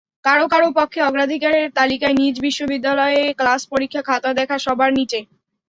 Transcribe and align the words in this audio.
কারও 0.25 0.45
কারও 0.47 0.69
পক্ষে 0.77 0.99
অগ্রাধিকারের 1.03 1.65
তালিকায় 1.71 2.15
নিজ 2.21 2.35
বিশ্ববিদ্যালয়ে 2.41 3.21
ক্লাস-পরীক্ষা-খাতা 3.39 4.29
দেখা 4.39 4.57
সবার 4.65 4.89
নিচে। 4.99 5.19